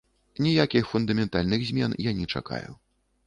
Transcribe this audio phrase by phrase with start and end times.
[0.45, 2.71] Ніякіх фундаментальных змен я не чакаю.